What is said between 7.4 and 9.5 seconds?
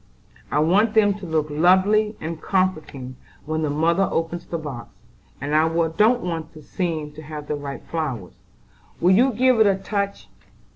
the right flowers. Will you